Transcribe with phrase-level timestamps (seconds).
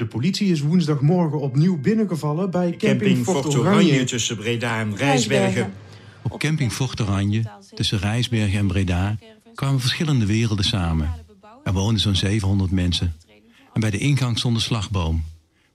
[0.00, 3.74] De politie is woensdagmorgen opnieuw binnengevallen bij camping, Camping Fort Fort Oranje.
[3.74, 5.72] Oranje tussen Breda en Rijsbergen.
[6.22, 7.42] Op camping Fort Oranje,
[7.74, 9.18] tussen Rijsbergen en Breda,
[9.54, 11.14] kwamen verschillende werelden samen.
[11.64, 13.14] Er woonden zo'n 700 mensen.
[13.72, 15.14] En bij de ingang stond een slagboom.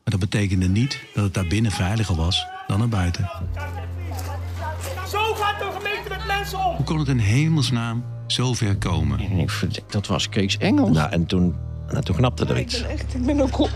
[0.03, 3.29] Maar dat betekende niet dat het daar binnen veiliger was dan er buiten.
[5.11, 6.75] Zo gaat de gemeente met mensen om!
[6.75, 9.19] Hoe kon het in hemelsnaam zo ver komen?
[9.19, 10.95] En ik verdik, dat was Kees Engels.
[10.95, 11.55] Nou, en toen,
[11.91, 12.81] nou, toen knapte er iets.
[12.81, 13.69] Echt, ik ben ook op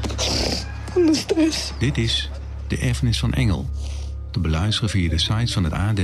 [0.92, 1.72] van de stress.
[1.80, 2.30] Dit is
[2.68, 3.70] De Erfenis van Engel.
[4.32, 6.00] Te beluisteren via de sites van het AD,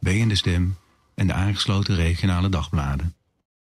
[0.00, 0.76] BN De Stem
[1.14, 3.14] en de aangesloten regionale dagbladen.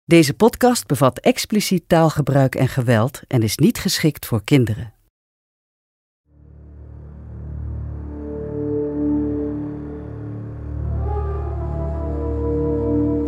[0.05, 4.95] Deze podcast bevat expliciet taalgebruik en geweld en is niet geschikt voor kinderen.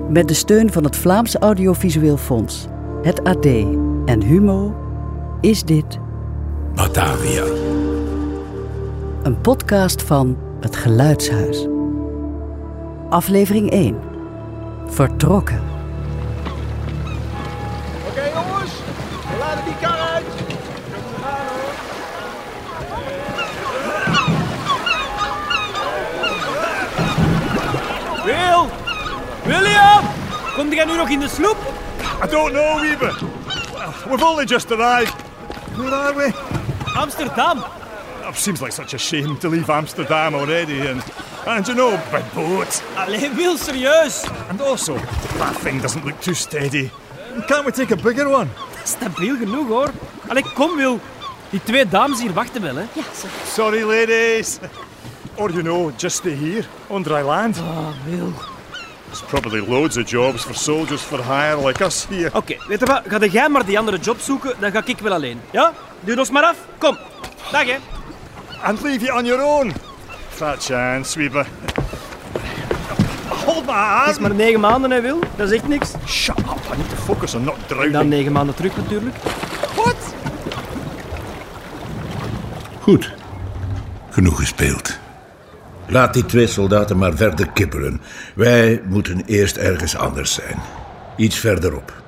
[0.08, 2.66] Met de steun van het Vlaams Audiovisueel Fonds,
[3.02, 3.46] het AD
[4.08, 4.74] en Humo
[5.40, 5.98] is dit
[6.74, 7.44] Batavia.
[9.22, 11.66] een podcast van Het Geluidshuis.
[13.10, 13.98] Aflevering 1.
[14.86, 15.62] Vertrokken.
[18.08, 18.72] Oké jongens,
[19.30, 20.24] we laden die kar uit.
[28.24, 28.66] Wil!
[29.44, 30.04] William!
[30.56, 31.56] Komt jij nu nog in de sloep?
[32.24, 33.37] I don't know, Weaver.
[34.06, 35.14] We've only just arrived.
[35.76, 36.32] Where are we?
[36.96, 37.62] Amsterdam.
[38.24, 41.02] Oh, seems like such a shame to leave Amsterdam already, and
[41.46, 42.82] and you know, by boat.
[42.96, 44.24] Allee, Wil, serieus.
[44.48, 44.94] And also,
[45.38, 46.90] that thing doesn't look too steady.
[47.46, 48.50] Can't we take a bigger one?
[48.84, 49.90] Stabiel genoeg hoor.
[50.28, 51.00] Allee, kom Wil.
[51.50, 52.84] Die twee dames hier wachten wel, hè?
[52.92, 53.28] Ja, zo.
[53.46, 54.58] Sorry, ladies.
[55.36, 57.58] Or you know, just stay here on dry land.
[57.58, 58.32] Oh, Wil.
[59.10, 62.30] There's probably loads of jobs for soldiers for hire like us here.
[62.32, 63.02] Oké, weet je wat?
[63.08, 65.40] Ga jij maar die andere job zoeken, dan ga ik wel alleen.
[65.50, 65.72] Ja?
[66.00, 66.56] Duur ons maar af.
[66.78, 66.98] Kom.
[67.52, 67.76] Dag, hè.
[68.62, 69.72] And leave you on your own.
[70.28, 71.46] Fat chance, Weaver.
[73.44, 74.06] Hold my hand.
[74.06, 75.18] Het is maar negen maanden, hè, Wil.
[75.36, 75.90] Dat is echt niks.
[76.06, 76.46] Shut up.
[76.46, 77.92] I need to focus on not En drowning.
[77.92, 79.16] dan negen maanden terug natuurlijk.
[79.74, 79.96] What?
[82.80, 83.12] Goed.
[84.10, 84.98] Genoeg gespeeld.
[85.90, 88.00] Laat die twee soldaten maar verder kipperen.
[88.34, 90.56] Wij moeten eerst ergens anders zijn.
[91.16, 92.02] Iets verderop.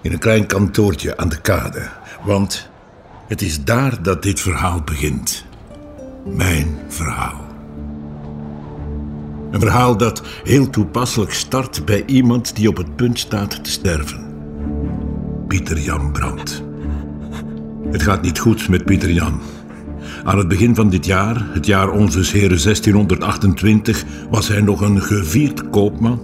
[0.00, 1.88] In een klein kantoortje aan de kade.
[2.24, 2.70] Want
[3.28, 5.44] het is daar dat dit verhaal begint.
[6.24, 7.46] Mijn verhaal.
[9.50, 14.26] Een verhaal dat heel toepasselijk start bij iemand die op het punt staat te sterven.
[15.48, 16.62] Pieter Jan Brandt.
[17.90, 19.40] Het gaat niet goed met Pieter Jan.
[20.24, 25.02] Aan het begin van dit jaar, het jaar Onzes Heren 1628, was hij nog een
[25.02, 26.20] gevierd koopman.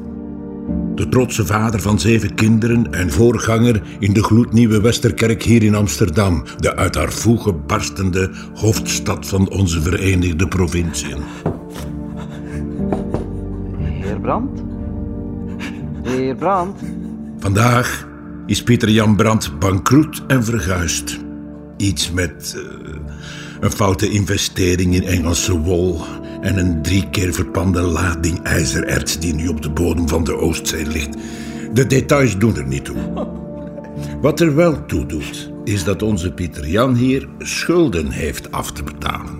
[0.94, 6.44] De trotse vader van zeven kinderen en voorganger in de gloednieuwe Westerkerk hier in Amsterdam,
[6.59, 11.22] de uit haar voegen barstende hoofdstad van onze Verenigde Provinciën.
[13.78, 14.62] Heer Brandt?
[16.03, 16.82] Heer Brandt?
[17.38, 18.09] Vandaag
[18.47, 21.19] is Pieter Jan Brandt bankroet en verguisd.
[21.76, 22.88] Iets met eh,
[23.61, 26.01] een foute investering in Engelse wol
[26.41, 30.87] en een drie keer verpande lading ijzererts die nu op de bodem van de Oostzee
[30.87, 31.17] ligt.
[31.73, 32.97] De details doen er niet toe.
[34.21, 38.83] Wat er wel toe doet, is dat onze Pieter Jan hier schulden heeft af te
[38.83, 39.37] betalen.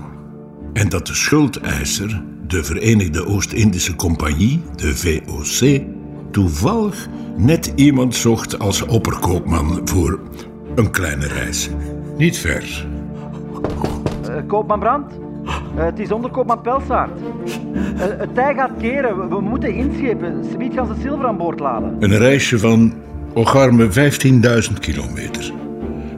[0.73, 5.81] En dat de schuldeiser, de Verenigde Oost-Indische Compagnie, de VOC,
[6.31, 10.21] toevallig net iemand zocht als opperkoopman voor
[10.75, 11.69] een kleine reis.
[12.17, 12.87] Niet ver.
[14.39, 15.13] Eh, koopman Brandt?
[15.77, 17.21] Eh, het is onder koopman Pelsaert.
[17.99, 19.29] Eh, het tij gaat keren.
[19.29, 20.45] We, moeten inschepen.
[20.53, 21.97] Sweet gaan ze zilver aan boord laden.
[21.99, 22.93] Een reisje van
[23.35, 25.53] ogarme 15.000 kilometer.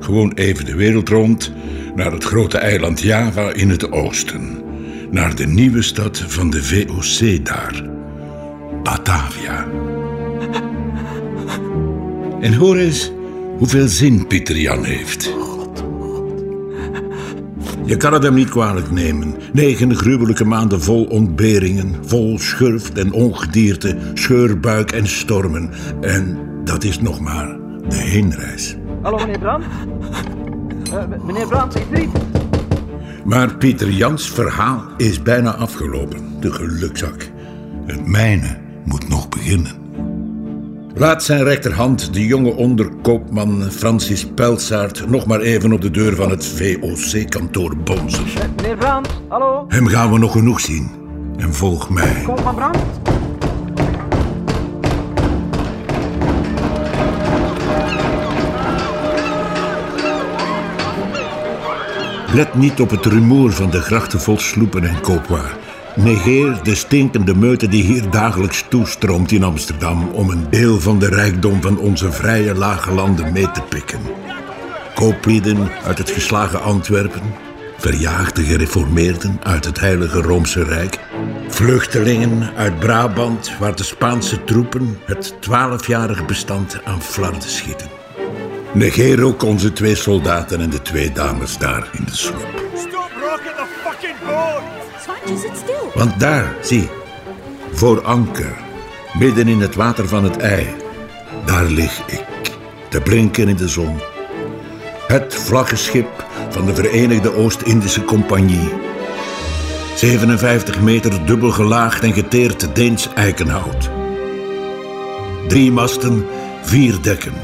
[0.01, 1.53] Gewoon even de wereld rond,
[1.95, 4.59] naar het grote eiland Java in het oosten.
[5.11, 7.85] Naar de nieuwe stad van de VOC daar.
[8.83, 9.67] Batavia.
[12.41, 13.13] En hoor eens
[13.59, 15.35] hoeveel zin Pieter Jan heeft.
[17.91, 19.35] Je kan het hem niet kwalijk nemen.
[19.53, 25.71] Negen gruwelijke maanden vol ontberingen, vol schurft en ongedierte, scheurbuik en stormen.
[26.01, 27.57] En dat is nog maar
[27.89, 28.77] de heenreis.
[29.03, 29.67] Hallo, meneer Brandt?
[30.93, 32.13] Eh, m- meneer Brandt, er iets?
[33.25, 36.41] Maar Pieter Jans' verhaal is bijna afgelopen.
[36.41, 37.31] De gelukzak.
[37.87, 39.80] Het mijne moet nog beginnen.
[40.95, 46.31] Laat zijn rechterhand de jonge onderkoopman Francis Pelsaert nog maar even op de deur van
[46.31, 48.25] het VOC-kantoor bonzen.
[48.57, 49.65] Meneer Brandt, hallo?
[49.69, 50.91] Hem gaan we nog genoeg zien.
[51.37, 52.23] En volg mij.
[52.25, 52.79] Koopman Brandt?
[62.35, 65.70] Let niet op het rumoer van de grachten vol sloepen en koopwaar.
[65.97, 71.09] Negeer de stinkende meute die hier dagelijks toestroomt in Amsterdam om een deel van de
[71.09, 74.01] rijkdom van onze vrije lage landen mee te pikken.
[74.95, 77.23] Kooplieden uit het geslagen Antwerpen,
[77.77, 80.99] verjaagde gereformeerden uit het Heilige Roomse Rijk,
[81.49, 87.89] vluchtelingen uit Brabant waar de Spaanse troepen het twaalfjarige bestand aan flarden schieten.
[88.73, 92.65] Negeer ook onze twee soldaten en de twee dames daar in de sloep.
[92.75, 94.60] Stop rocking the fucking boat!
[95.95, 96.89] Want daar, zie,
[97.73, 98.57] voor anker,
[99.19, 100.67] midden in het water van het ei,
[101.45, 102.25] daar lig ik,
[102.89, 104.01] te blinken in de zon.
[105.07, 108.73] Het vlaggenschip van de Verenigde Oost-Indische Compagnie.
[109.95, 113.91] 57 meter dubbel gelaagd en geteerd Deens eikenhout.
[115.49, 116.27] Drie masten,
[116.63, 117.35] vier dekken.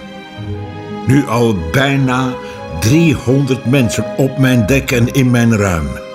[1.06, 2.34] Nu al bijna
[2.80, 6.05] 300 mensen op mijn dek en in mijn ruim.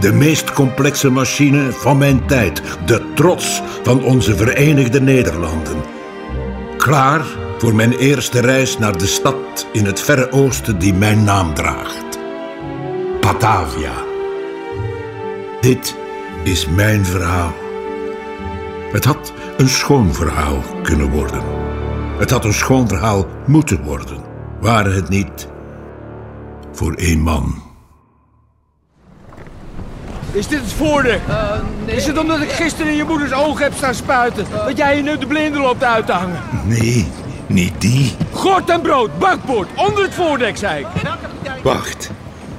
[0.00, 2.62] De meest complexe machine van mijn tijd.
[2.86, 5.76] De trots van onze Verenigde Nederlanden.
[6.76, 7.24] Klaar
[7.58, 12.18] voor mijn eerste reis naar de stad in het verre oosten die mijn naam draagt.
[13.20, 13.92] Batavia.
[15.60, 15.96] Dit
[16.44, 17.52] is mijn verhaal.
[18.92, 21.42] Het had een schoon verhaal kunnen worden.
[22.18, 24.22] Het had een schoon verhaal moeten worden.
[24.60, 25.48] Waren het niet
[26.72, 27.63] voor één man.
[30.34, 31.20] Is dit het voordek?
[31.84, 34.46] Is het omdat ik gisteren in je moeders oog heb staan spuiten...
[34.66, 36.40] dat jij je nu de blinde loopt uit te hangen?
[36.64, 37.08] Nee,
[37.46, 38.14] niet die.
[38.32, 40.86] Gort en brood, bakboord, onder het voordek, zei ik.
[41.62, 42.10] Wacht.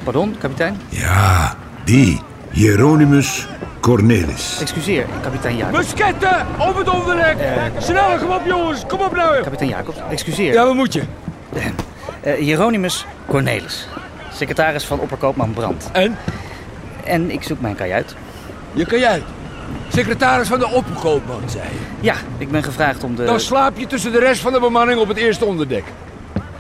[0.04, 0.82] Pardon, kapitein?
[0.90, 2.22] Ja, die.
[2.52, 3.48] Hieronymus
[3.80, 4.58] Cornelis.
[4.62, 5.78] Excuseer, kapitein Jacobs.
[5.78, 7.38] Musketten, op het onderdek!
[7.78, 9.44] Sneller, kom op jongens, kom op nou!
[9.44, 10.54] Kapitein Jacobs, excuseer.
[10.54, 11.04] Ja, wat moet je?
[12.22, 13.88] Eh, Hieronymus Cornelis.
[14.34, 15.90] Secretaris van opperkoopman Brand.
[15.92, 16.18] En?
[17.06, 18.16] En ik zoek mijn kajuit.
[18.74, 19.24] Je kajuit?
[19.90, 21.80] Secretaris van de opperkoopman, zei je.
[22.00, 23.24] Ja, ik ben gevraagd om de...
[23.24, 25.84] Dan slaap je tussen de rest van de bemanning op het eerste onderdek.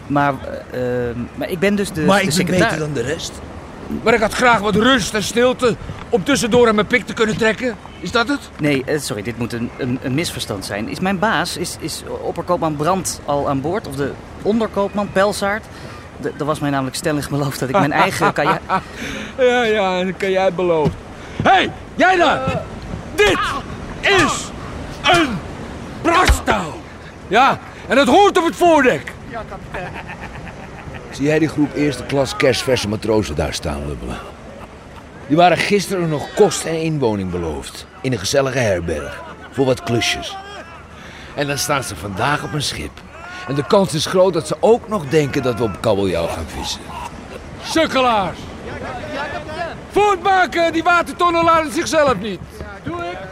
[0.08, 0.34] Maar,
[0.72, 3.32] eh, eh, maar ik ben dus de, maar de ik ben beter dan de rest.
[4.04, 5.76] Maar ik had graag wat rust en stilte
[6.10, 7.76] om tussendoor aan mijn pik te kunnen trekken.
[8.00, 8.40] Is dat het?
[8.60, 10.90] Nee, eh, sorry, dit moet een, een, een misverstand zijn.
[10.90, 13.88] Is mijn baas, is, is opperkoopman Brand al aan boord?
[13.88, 14.12] Of de
[14.42, 15.66] onderkoopman Pelsaard?
[16.38, 18.62] Er was mij namelijk stellig beloofd dat ik mijn eigen kajuit...
[19.38, 20.94] ja, ja, en kan jij beloofd.
[21.44, 22.62] Hé, hey, jij daar!
[23.16, 23.40] Dit
[24.02, 24.52] is
[25.02, 25.38] een
[26.02, 26.74] brastouw!
[27.28, 29.14] Ja, en het hoort op het voordek.
[29.30, 29.92] Ja, kapitein.
[31.12, 34.18] Zie jij die groep eerste klas kerstverse matrozen daar staan lubbelen?
[35.28, 37.88] Die waren gisteren nog kost en inwoning beloofd.
[38.02, 39.24] In een gezellige herberg.
[39.52, 40.38] Voor wat klusjes.
[41.36, 42.92] En dan staan ze vandaag op een schip.
[43.48, 46.46] En de kans is groot dat ze ook nog denken dat we op kabeljauw gaan
[46.48, 46.82] vissen.
[47.64, 48.38] Sukkelaars!
[49.92, 52.40] Voortmaken, die watertonnen laten zichzelf niet.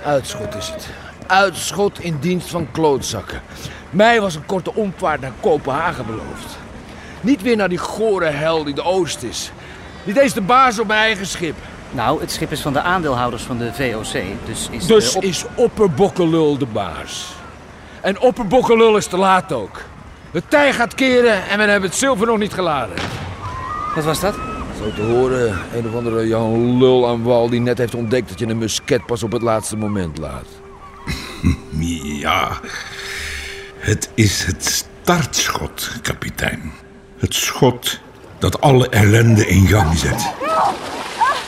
[0.06, 0.88] Uitschot is het.
[1.28, 3.42] Uitschot in dienst van klootzakken.
[3.90, 6.58] Mij was een korte omvaart naar Kopenhagen beloofd.
[7.22, 9.52] Niet weer naar die gore hel die de Oost is.
[10.04, 11.56] Niet eens de baas op mijn eigen schip.
[11.92, 14.86] Nou, het schip is van de aandeelhouders van de VOC, dus is...
[14.86, 17.34] Dus op- is Opperbokkelul de baas.
[18.02, 19.82] En Opperbokkelul is te laat ook.
[20.34, 22.96] De tij gaat keren en we hebben het zilver nog niet geladen.
[23.96, 24.34] Wat was dat?
[24.78, 28.40] Zo te horen, een of andere Jan Lul aan wal die net heeft ontdekt dat
[28.40, 30.46] je een musket pas op het laatste moment laat.
[32.24, 32.60] Ja,
[33.78, 36.72] het is het startschot, kapitein.
[37.18, 38.00] Het schot
[38.40, 40.32] dat alle ellende in gang zet.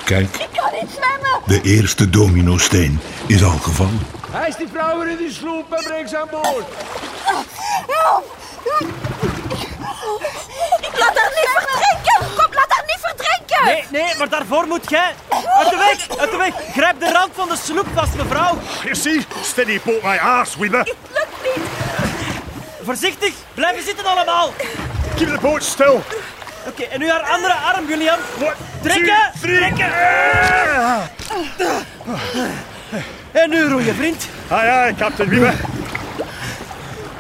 [0.06, 1.42] Kijk, Ik kan niet zwemmen.
[1.46, 4.00] de eerste dominosteen is al gevallen.
[4.32, 6.66] Hij is die vrouw in die sloep en breng ze aan boord.
[7.88, 8.36] Help!
[10.80, 12.18] Ik laat haar niet verdrinken!
[12.36, 13.66] Kom, laat haar niet verdrinken!
[13.66, 15.14] Nee, nee, maar daarvoor moet jij...
[15.30, 16.54] Uit de weg, uit de weg.
[16.72, 18.58] Grijp de rand van de sloep vast, mevrouw.
[18.84, 19.26] You see?
[19.42, 20.94] Steady boat my ass, Weaver.
[22.84, 24.54] Voorzichtig, blijven zitten allemaal.
[25.16, 26.00] Keep the boat still.
[26.68, 28.18] Oké, en nu haar andere arm, William.
[28.82, 29.58] Trekken, two, three.
[29.58, 29.92] trekken.
[33.32, 34.28] En nu roeien, vriend.
[34.48, 35.54] Aye, aye, Captain Weaver.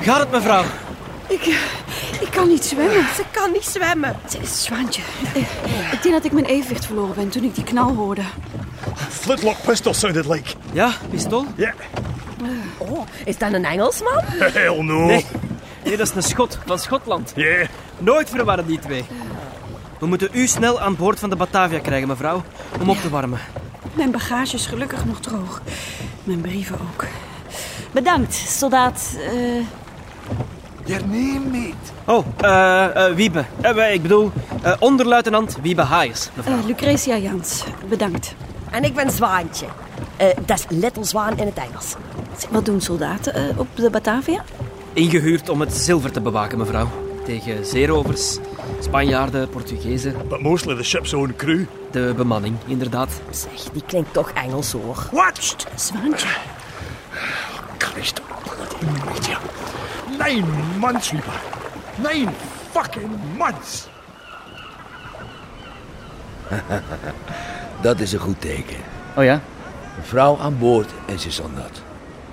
[0.01, 0.63] Gaat het, mevrouw?
[1.27, 1.45] Ik,
[2.19, 3.05] Ik kan niet zwemmen.
[3.15, 4.15] Ze kan niet zwemmen.
[4.43, 5.01] Zwaantje,
[5.33, 5.41] eh,
[5.93, 8.21] ik denk dat ik mijn evenwicht verloren ben toen ik die knal hoorde.
[9.09, 10.49] Flintlock pistol sounded like.
[10.73, 11.45] Ja, pistool?
[11.55, 11.73] Ja.
[12.77, 14.19] Oh, is dat een Engelsman?
[14.23, 15.05] Hell no.
[15.05, 15.25] Nee.
[15.83, 17.31] Nee, dat is een schot van Schotland.
[17.35, 17.65] Ja.
[17.97, 19.05] Nooit verwarren die twee.
[19.99, 22.43] We moeten u snel aan boord van de Batavia krijgen, mevrouw,
[22.81, 23.39] om op te warmen.
[23.93, 25.61] Mijn bagage is gelukkig nog droog.
[26.23, 27.05] Mijn brieven ook.
[27.91, 29.15] Bedankt, soldaat.
[29.31, 29.63] eh
[30.85, 31.91] Your name, mate.
[32.05, 33.45] Oh, eh, eh, Wiebe.
[33.61, 36.57] Eh, ik bedoel, eh, onderluitenant Wiebe Haaiers, mevrouw.
[36.65, 37.63] Lucretia Jans.
[37.89, 38.35] Bedankt.
[38.71, 39.65] En ik ben Zwaantje.
[40.17, 41.95] Eh, dat is Little Zwaan in het Engels.
[42.49, 44.43] Wat doen soldaten op de Batavia?
[44.93, 46.87] Ingehuurd om het zilver te bewaken, mevrouw.
[47.25, 48.37] Tegen zeerovers,
[48.79, 50.15] Spanjaarden, Portugezen.
[50.29, 51.63] But mostly the ship's own crew.
[51.91, 53.09] De bemanning, inderdaad.
[53.29, 55.07] Zeg, die klinkt toch Engels hoor.
[55.11, 55.65] Watched!
[55.75, 56.27] Zwaantje.
[57.77, 58.21] Christ.
[59.13, 59.35] Weet je.
[60.17, 60.45] Nine
[60.79, 61.41] months, Reaper.
[61.97, 62.31] Nine
[62.71, 63.87] fucking months.
[67.81, 68.77] Dat is een goed teken.
[69.15, 69.33] Oh ja?
[69.97, 71.81] Een vrouw aan boord en ze is al nat.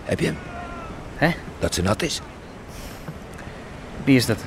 [0.04, 0.36] Heb je hem?
[1.16, 1.30] Hè?
[1.58, 2.20] Dat ze nat is?
[4.04, 4.38] Wie is dat?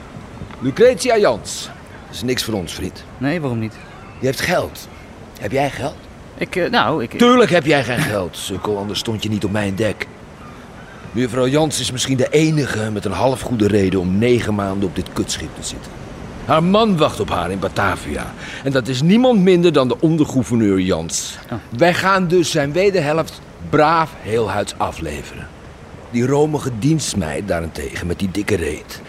[0.60, 1.70] Lucretia Jans.
[2.06, 3.04] Dat is niks voor ons, vriend.
[3.18, 3.74] Nee, waarom niet?
[4.20, 4.88] Je hebt geld.
[5.40, 5.96] Heb jij geld?
[6.38, 7.18] Ik, eh, nou, ik...
[7.18, 10.08] Tuurlijk heb jij geen geld, sukkel, anders stond je niet op mijn dek.
[11.16, 15.14] Mevrouw Jans is misschien de enige met een halfgoede reden om negen maanden op dit
[15.14, 15.92] kutschip te zitten.
[16.46, 18.34] Haar man wacht op haar in Batavia.
[18.64, 21.38] En dat is niemand minder dan de ondergouverneur Jans.
[21.78, 25.48] Wij gaan dus zijn wederhelft braaf heelhuids afleveren.
[26.12, 29.02] Die romige dienstmeid daarentegen met die dikke reet...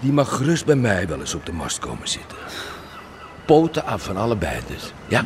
[0.00, 2.38] die mag gerust bij mij wel eens op de mast komen zitten.
[3.46, 5.24] Poten af van allebei dus, ja?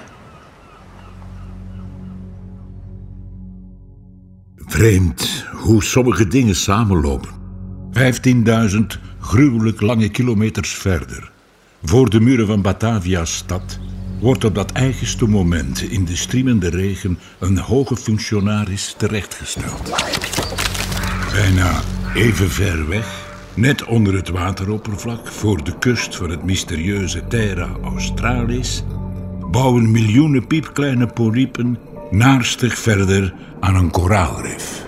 [4.56, 7.30] Vreemd hoe sommige dingen samenlopen.
[7.92, 8.78] 15.000
[9.20, 11.30] gruwelijk lange kilometers verder,
[11.82, 13.78] voor de muren van Batavia's stad,
[14.20, 19.94] wordt op dat eigenste moment in de striemende regen een hoge functionaris terechtgesteld.
[21.32, 21.80] Bijna
[22.14, 28.84] even ver weg, net onder het wateroppervlak, voor de kust van het mysterieuze Terra Australis,
[29.50, 31.78] bouwen miljoenen piepkleine polypen
[32.10, 34.87] naarstig verder aan een koraalrif.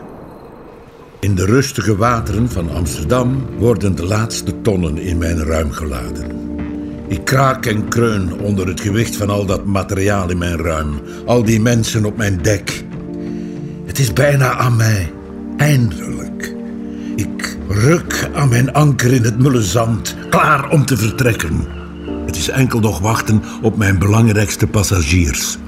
[1.20, 6.26] In de rustige wateren van Amsterdam worden de laatste tonnen in mijn ruim geladen.
[7.08, 11.44] Ik kraak en kreun onder het gewicht van al dat materiaal in mijn ruim, al
[11.44, 12.84] die mensen op mijn dek.
[13.84, 15.12] Het is bijna aan mij,
[15.56, 16.54] eindelijk.
[17.16, 21.66] Ik ruk aan mijn anker in het mulle zand, klaar om te vertrekken.
[22.26, 25.58] Het is enkel nog wachten op mijn belangrijkste passagiers.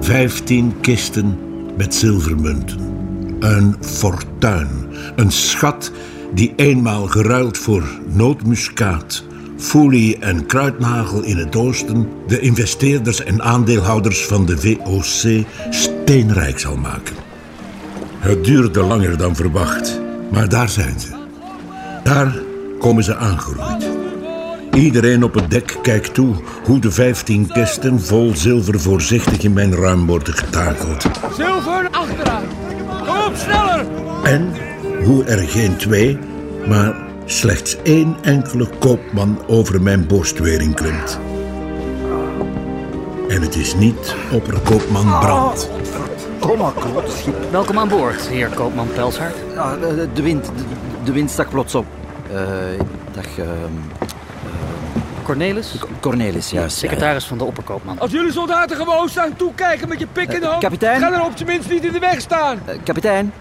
[0.00, 1.38] Vijftien kisten
[1.76, 2.92] met zilvermunten.
[3.40, 4.68] Een fortuin,
[5.16, 5.92] een schat
[6.34, 9.24] die eenmaal geruild voor nootmuskaat,
[9.56, 16.76] folie en kruidnagel in het oosten de investeerders en aandeelhouders van de VOC steenrijk zal
[16.76, 17.16] maken.
[18.18, 21.08] Het duurde langer dan verwacht, maar daar zijn ze.
[22.02, 22.36] Daar
[22.78, 23.88] komen ze aangeroeid.
[24.74, 26.34] Iedereen op het dek kijkt toe
[26.64, 31.06] hoe de vijftien kisten vol zilver voorzichtig in mijn ruim worden getakeld.
[31.36, 32.44] Zilver achteraan.
[33.06, 33.86] Kom op, sneller.
[34.22, 34.52] En
[35.04, 36.18] hoe er geen twee,
[36.66, 36.94] maar
[37.24, 41.18] slechts één enkele koopman over mijn borstwering klimt.
[43.28, 45.70] En het is niet opperkoopman Brand.
[46.38, 47.34] Kom maar, klopt, schip.
[47.50, 49.34] Welkom aan boord, heer Koopman Pelshart.
[49.80, 50.52] De, de wind, de,
[51.04, 51.86] de wind stak plots op.
[52.32, 52.38] Eh,
[53.12, 53.48] dag, ehm,
[55.22, 55.74] Cornelis?
[56.00, 56.80] Cornelis, juist.
[56.80, 57.98] ja, Secretaris van de opperkoopman.
[57.98, 60.62] Als jullie soldaten gewoon staan toekijken met je pik in de hand...
[60.62, 61.00] kapitein?
[61.00, 62.58] Ga dan op zijn minst niet in de weg staan.
[62.64, 63.32] Eh, kapitein,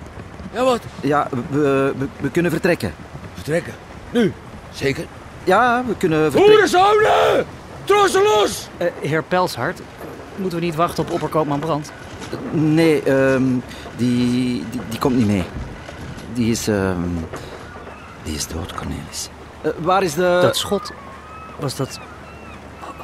[0.53, 0.81] Ja, wat?
[1.01, 2.93] ja, we, we, we kunnen vertrekken.
[3.33, 3.73] Vertrekken?
[4.11, 4.33] Nu?
[4.71, 5.05] Zeker?
[5.43, 6.51] Ja, we kunnen vertrekken.
[6.51, 7.45] Hoerenzonen!
[7.83, 8.67] Trossen los!
[8.77, 9.81] Eh, heer Pelshart,
[10.35, 11.91] moeten we niet wachten op opperkoopman Brand?
[12.51, 13.43] Nee, ehm,
[13.95, 15.43] die, die, die komt niet mee.
[16.33, 16.99] Die is, ehm,
[18.23, 19.29] die is dood, Cornelis.
[19.61, 20.39] Eh, waar is de...
[20.41, 20.91] Dat schot,
[21.59, 21.99] was dat...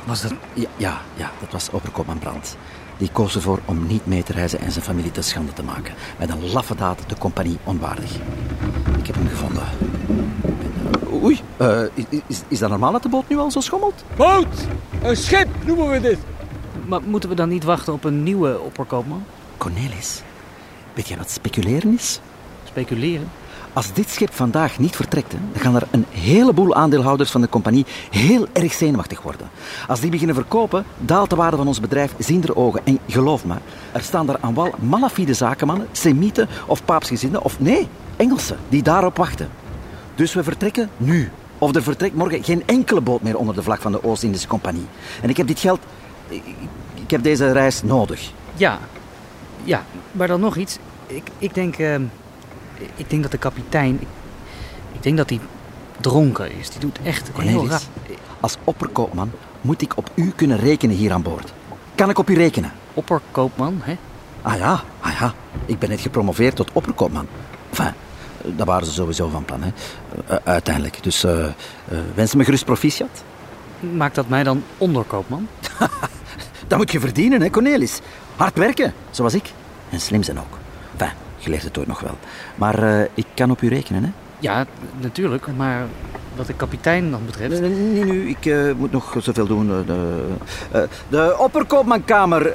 [0.05, 0.33] Was dat...
[0.53, 2.57] Ja, ja, ja, dat was opperkoopman Brand.
[2.99, 5.93] Die koos ervoor om niet mee te reizen en zijn familie te schande te maken.
[6.17, 8.15] Met een laffe daad de compagnie onwaardig.
[8.97, 9.63] Ik heb hem gevonden.
[11.23, 14.03] Oei, eh, is, is, is dat normaal dat de boot nu al zo schommelt?
[14.15, 14.67] Boot!
[15.01, 16.17] Een schip noemen we dit.
[16.87, 19.23] Maar moeten we dan niet wachten op een nieuwe opperkoopman?
[19.57, 20.21] Cornelis,
[20.93, 22.19] weet jij wat speculeren is?
[22.63, 23.29] Speculeren?
[23.73, 27.85] Als dit schip vandaag niet vertrekt, dan gaan er een heleboel aandeelhouders van de compagnie
[28.09, 29.49] heel erg zenuwachtig worden.
[29.87, 32.81] Als die beginnen verkopen, daalt de waarde van ons bedrijf ziender ogen.
[32.85, 33.55] En geloof me,
[33.91, 39.17] er staan daar aan wal malafide zakenmannen, semieten of paapsgezinden, of nee, Engelsen, die daarop
[39.17, 39.49] wachten.
[40.15, 41.31] Dus we vertrekken nu.
[41.57, 44.85] Of er vertrekt morgen geen enkele boot meer onder de vlag van de Oost-Indische Compagnie.
[45.21, 45.79] En ik heb dit geld...
[46.27, 46.43] Ik,
[46.93, 48.31] ik heb deze reis nodig.
[48.55, 48.79] Ja,
[49.63, 50.77] ja, maar dan nog iets.
[51.07, 52.03] Ik, ik, denk, ehm,
[52.95, 53.97] ik denk dat de kapitein...
[54.01, 54.07] Ik,
[54.91, 55.39] ik denk dat hij
[56.01, 56.69] dronken is.
[56.69, 57.81] Die doet echt heel Cornelis, rap.
[58.39, 59.31] als opperkoopman
[59.61, 61.53] moet ik op u kunnen rekenen hier aan boord.
[61.95, 62.71] Kan ik op u rekenen?
[62.93, 63.97] Opperkoopman, hè?
[64.41, 65.33] Ah ja, ah ja.
[65.65, 67.27] Ik ben net gepromoveerd tot opperkoopman.
[67.69, 67.93] Enfin,
[68.43, 69.69] dat waren ze sowieso van plan, hè.
[70.27, 71.03] Eh, uiteindelijk.
[71.03, 71.51] Dus eh eh,
[72.15, 73.23] wens me gerust proficiat.
[73.79, 75.47] Maakt dat mij dan onderkoopman?
[76.67, 77.99] Dat moet je verdienen, hè, Cornelis.
[78.35, 79.51] Hard werken, zoals ik.
[79.89, 80.57] En slim zijn ook.
[80.97, 82.17] Enfin, je leert het ooit nog wel.
[82.55, 84.09] Maar eh, ik kan op u rekenen, hè.
[84.39, 84.65] Ja,
[84.99, 85.85] natuurlijk, maar
[86.35, 87.59] wat de kapitein dan betreft...
[87.61, 89.69] Nee, nee, nu, ik eh, moet nog zoveel doen.
[89.69, 90.23] eh, De,
[90.71, 92.53] eh, de opperkoopmankamer,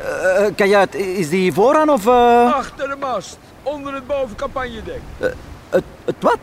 [0.56, 2.06] kajuit, is die vooraan of...
[2.06, 5.00] eh, Achter de mast, onder het bovencampagnedek.
[5.70, 6.38] het, het wat?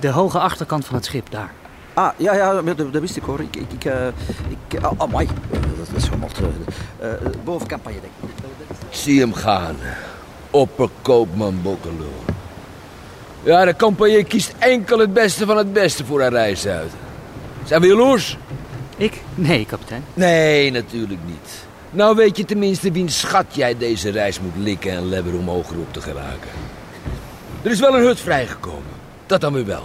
[0.00, 1.50] De hoge achterkant van het schip, daar.
[1.94, 3.40] Ah, ja, ja, dat, dat wist ik hoor.
[3.40, 3.92] Ik, ik, ik,
[4.72, 6.40] ik oh, amai, Eh, dat is gemot.
[7.02, 7.06] Uh,
[7.44, 7.66] boven.
[7.70, 7.92] Ik
[8.90, 9.76] zie hem gaan.
[10.50, 12.12] Opperkoopman Bokkelo.
[13.42, 16.90] Ja, de compagnie kiest enkel het beste van het beste voor haar reis uit.
[17.64, 18.36] Zijn we jaloers?
[18.96, 19.20] Ik?
[19.34, 20.04] Nee, kapitein.
[20.14, 21.66] Nee, natuurlijk niet.
[21.90, 25.92] Nou weet je tenminste wiens schat jij deze reis moet likken en lebberen om hogerop
[25.92, 26.50] te geraken.
[27.62, 28.96] Er is wel een hut vrijgekomen.
[29.26, 29.82] Dat dan weer wel.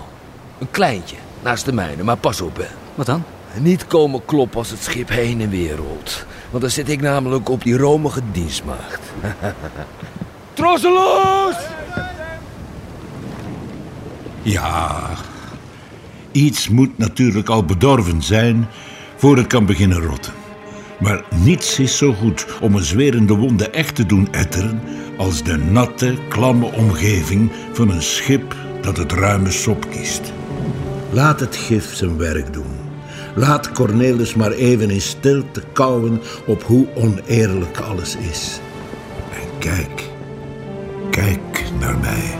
[0.59, 2.67] Een kleintje, naast de mijne, maar pas op hè.
[2.95, 3.23] Wat dan?
[3.59, 6.25] Niet komen kloppen als het schip heen en weer rolt.
[6.49, 9.01] Want dan zit ik namelijk op die romige dienstmaagd.
[14.41, 15.09] Ja,
[16.31, 18.67] iets moet natuurlijk al bedorven zijn
[19.15, 20.33] voor het kan beginnen rotten.
[20.99, 24.81] Maar niets is zo goed om een zwerende wonde echt te doen etteren
[25.17, 30.33] als de natte, klamme omgeving van een schip dat het ruime sop kiest.
[31.11, 32.81] Laat het gif zijn werk doen.
[33.35, 38.59] Laat Cornelis maar even in stilte kauwen op hoe oneerlijk alles is.
[39.33, 40.11] En kijk,
[41.13, 42.37] kijk naar mij.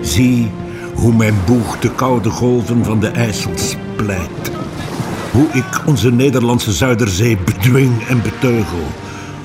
[0.00, 0.50] Zie
[0.94, 4.50] hoe mijn boeg de koude golven van de IJssel splijt.
[5.32, 8.84] Hoe ik onze Nederlandse Zuiderzee bedwing en beteugel.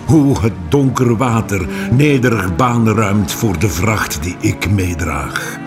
[0.06, 5.60] Hoe het donkere water nederig baan ruimt voor de vracht die ik meedraag.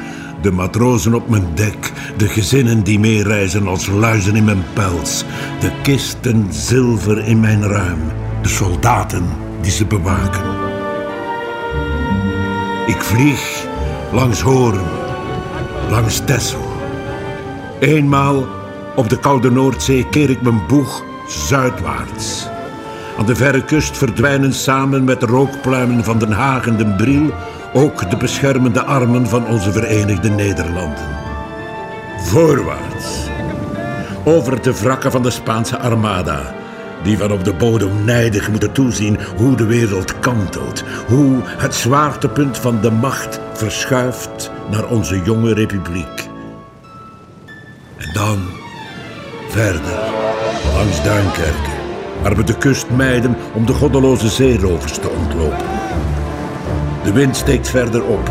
[0.43, 5.25] De matrozen op mijn dek, de gezinnen die meereizen als luizen in mijn pels.
[5.61, 8.01] De kisten zilver in mijn ruim,
[8.43, 9.25] de soldaten
[9.61, 10.58] die ze bewaken.
[12.89, 13.67] Ik vlieg
[14.13, 14.81] langs Hoorn,
[15.91, 16.67] langs Texel.
[17.81, 18.47] Eenmaal
[18.97, 22.47] op de koude Noordzee keer ik mijn boeg zuidwaarts.
[23.19, 27.31] Aan de verre kust verdwijnen samen met de rookpluimen van Den Haag en Den Briel
[27.73, 31.09] ook de beschermende armen van onze Verenigde Nederlanden.
[32.19, 33.29] Voorwaarts.
[34.25, 36.55] Over de wrakken van de Spaanse armada,
[37.03, 42.59] die van op de bodem nijdig moeten toezien hoe de wereld kantelt, hoe het zwaartepunt
[42.59, 46.29] van de macht verschuift naar onze jonge republiek.
[47.97, 48.39] En dan
[49.49, 49.99] verder,
[50.75, 51.73] langs Duinkerken,
[52.23, 55.67] waar we de kust mijden om de goddeloze zeerovers te ontlopen.
[57.05, 58.31] De wind steekt verder op.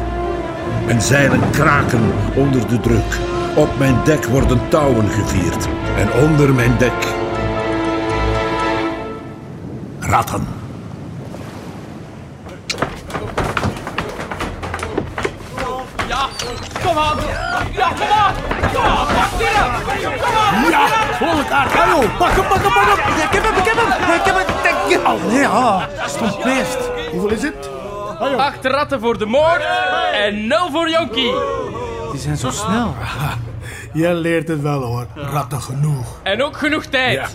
[0.86, 3.19] Mijn zeilen kraken onder de druk.
[3.56, 5.67] Op mijn dek worden touwen gevierd.
[5.97, 7.26] En onder mijn dek...
[10.09, 10.47] Ratten.
[16.07, 16.27] Ja,
[16.83, 17.17] kom aan.
[17.71, 18.33] Ja, kom aan.
[18.73, 20.19] Kom aan, pak die dan.
[20.19, 20.69] Kom aan.
[20.69, 21.77] Ja, voor elkaar.
[21.77, 23.23] Hallo, pak hem, pak hem, pak hem.
[23.23, 24.15] Ik heb hem, ik heb hem.
[24.15, 25.13] Ik heb hem.
[25.13, 26.77] Oh, nee, ah, stond best.
[27.11, 27.69] Hoeveel is het?
[28.37, 29.61] Acht ratten voor de moord
[30.13, 31.33] en nul voor Jonkie.
[32.11, 32.95] Die zijn zo snel.
[33.97, 35.05] Je leert het wel hoor.
[35.15, 36.19] Ratten genoeg.
[36.23, 37.29] En ook genoeg tijd.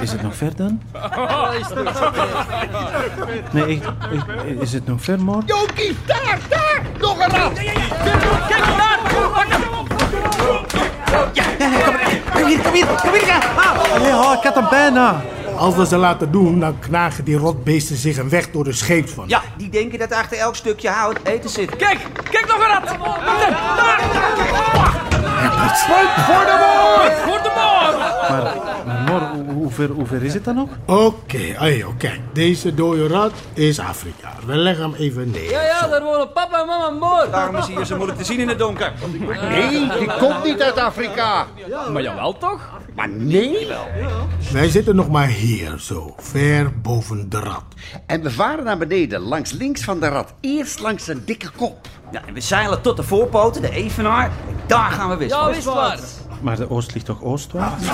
[0.00, 0.80] Is het nog ver dan?
[3.50, 5.42] Nee, ik, ik- is het nog ver, Mor?
[5.46, 6.80] Jonkie, daar, daar.
[7.00, 7.52] Nog een rat.
[7.52, 8.98] Kijk daar.
[9.32, 9.62] Pak hem.
[12.34, 13.32] Kom hier, kom hier, kom hier.
[13.56, 14.00] Ah.
[14.02, 15.20] Nee, oh, ik had hem bijna.
[15.56, 19.30] Als we ze laten doen, dan knagen die rotbeesten zich een weg door de scheepswand.
[19.30, 21.76] Ja, die denken dat achter elk stukje hout eten zit.
[21.76, 21.98] Kijk,
[22.30, 22.86] kijk nog een rat.
[23.76, 24.02] Daar.
[26.26, 27.12] Voor de moord!
[27.18, 27.98] Voor de moord.
[28.28, 28.54] Maar,
[28.86, 29.20] maar
[29.54, 30.68] Mor, hoe, hoe ver, hoe ver is het dan nog?
[30.86, 32.20] Oké, ah, joh, kijk.
[32.32, 34.32] Deze dode rat is Afrika.
[34.46, 35.50] We leggen hem even neer.
[35.50, 37.32] Ja, ja, daar wonen papa en mama moord.
[37.32, 38.92] Daarom is hij hier zo moeilijk te zien in het donker.
[39.48, 41.46] Nee, die komt niet uit Afrika.
[41.92, 42.68] Maar jawel toch?
[42.94, 43.68] Maar nee.
[44.52, 47.64] Wij zitten nog maar hier, zo, ver boven de rat.
[48.06, 50.34] En we varen naar beneden, langs links van de rat.
[50.40, 51.88] Eerst langs zijn dikke kop.
[52.12, 54.24] Ja, en we zeilen tot de voorpoten, de evenaar.
[54.24, 55.46] En daar gaan we wisselen.
[55.46, 56.23] Ja, wist wat.
[56.44, 57.86] Maar de oost ligt toch oostwaarts?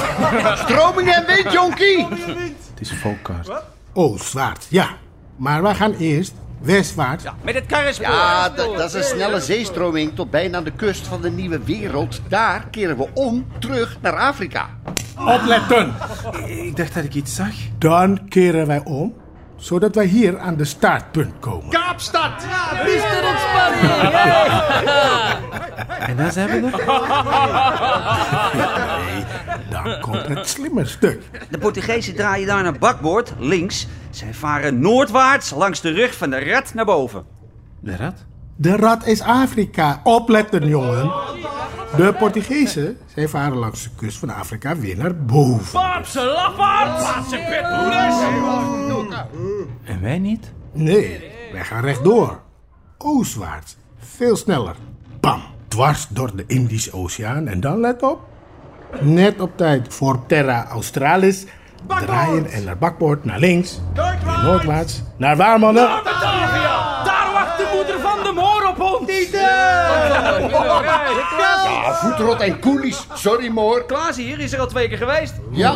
[0.54, 2.06] Stroming en wind, jonkie!
[2.06, 3.50] Het is volkaart.
[3.92, 4.88] Oostwaarts, ja.
[5.36, 7.24] Maar wij gaan eerst westwaarts.
[7.42, 8.06] Met het karrenspoor.
[8.06, 12.20] Ja, dat, dat is een snelle zeestroming tot bijna de kust van de nieuwe wereld.
[12.28, 14.68] Daar keren we om terug naar Afrika.
[15.18, 15.94] Opletten!
[16.46, 17.54] Ik dacht dat ik iets zag.
[17.78, 19.14] Dan keren wij om,
[19.60, 21.70] zodat wij hier aan de startpunt komen.
[21.70, 22.46] Kaapstad!
[22.84, 23.90] Mister ontspanning.
[25.98, 26.60] En daar zijn we er.
[29.04, 29.24] Nee,
[29.70, 31.22] dan komt het slimme stuk.
[31.50, 33.86] De Portugezen draaien daar naar bakboord, links.
[34.10, 37.24] Zij varen noordwaarts langs de rug van de rat naar boven.
[37.80, 38.24] De rat?
[38.56, 40.00] De rat is Afrika.
[40.04, 41.12] Opletten, jongen.
[41.96, 45.72] De Portugezen, zij varen langs de kust van Afrika weer naar boven.
[45.72, 47.04] Paapse lafaards!
[47.04, 48.14] Paapse petpoeders!
[49.84, 50.52] En wij niet?
[50.72, 52.40] Nee, wij gaan rechtdoor.
[52.98, 53.76] Oostwaarts.
[53.98, 54.74] Veel sneller.
[55.20, 55.42] Bam.
[55.68, 57.48] Dwars door de Indische Oceaan.
[57.48, 58.20] En dan let op.
[59.00, 61.46] Net op tijd voor Terra Australis.
[61.86, 63.80] Draaien en naar bakboord, naar links.
[64.42, 65.02] Noordwaarts.
[65.16, 65.88] Naar waar, mannen?
[71.38, 73.06] Ja, voetrot en koelies.
[73.14, 73.84] Sorry, moor.
[73.84, 75.34] Klaas hier is er al twee keer geweest.
[75.50, 75.74] Ja,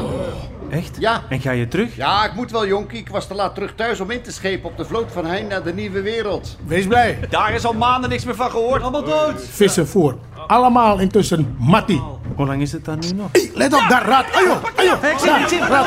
[0.71, 0.97] Echt?
[0.99, 1.23] ja.
[1.29, 1.97] En ga je terug?
[1.97, 2.99] Ja, ik moet wel, jonkie.
[2.99, 5.47] Ik was te laat terug thuis om in te schepen op de vloot van Hein
[5.47, 6.57] naar de nieuwe wereld.
[6.67, 7.19] Wees blij.
[7.31, 8.83] Daar is al maanden niks meer van gehoord.
[8.83, 9.43] Allemaal dood.
[9.51, 10.17] Vissen voor.
[10.47, 12.03] Allemaal intussen Matti.
[12.37, 13.29] Hoe lang is het dan nu nog?
[13.33, 14.25] Hey, let op, daar, raad.
[14.35, 14.93] Ajo, ajo.
[14.95, 15.71] Ik zie hem, ik zie hem.
[15.73, 15.81] Ja,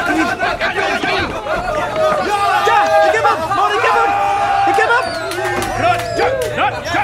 [3.08, 3.74] ik heb hem!
[3.74, 4.27] Ik heb hem!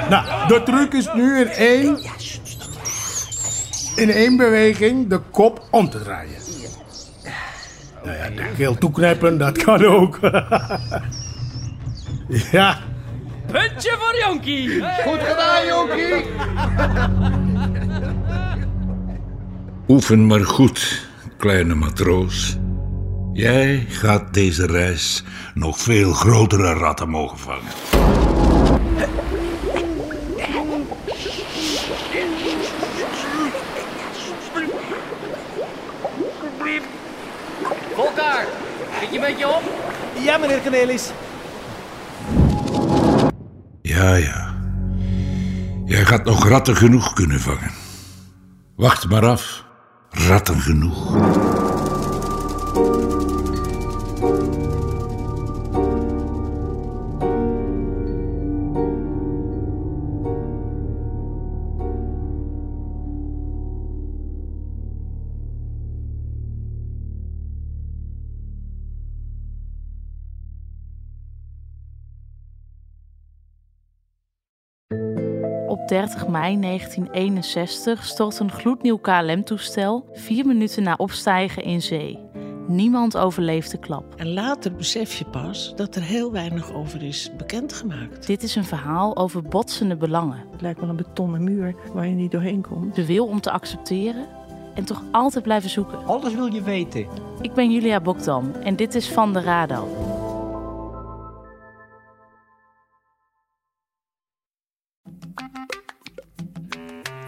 [0.10, 1.98] Nou, de truc is nu in één...
[3.96, 6.42] In één beweging de kop om te draaien.
[8.04, 10.20] Nou ja, de keel toeknijpen, dat kan ook.
[12.52, 12.78] ja,
[13.52, 14.82] Puntje voor Jonkie!
[14.82, 16.26] Goed gedaan, jonkie!
[19.88, 22.58] Oefen maar goed, kleine matroos.
[23.34, 27.93] Jij gaat deze reis nog veel grotere ratten mogen vangen.
[39.13, 39.62] Je beetje op?
[40.19, 41.12] Ja, meneer Cornelis.
[43.82, 44.54] Ja, ja.
[45.86, 47.71] Jij gaat nog ratten genoeg kunnen vangen.
[48.76, 49.63] Wacht maar af.
[50.10, 51.17] Ratten genoeg.
[75.94, 82.20] 30 mei 1961 stort een gloednieuw KLM-toestel vier minuten na opstijgen in zee.
[82.68, 84.16] Niemand overleeft de klap.
[84.16, 88.28] En later besef je pas dat er heel weinig over is bekendgemaakt.
[88.28, 90.46] Dit is een verhaal over botsende belangen.
[90.52, 92.96] Het lijkt wel een betonnen muur waar je niet doorheen komt.
[92.96, 94.26] De wil om te accepteren
[94.74, 96.06] en toch altijd blijven zoeken.
[96.06, 97.08] Alles wil je weten.
[97.42, 100.12] Ik ben Julia Bokdam en dit is Van de Radar.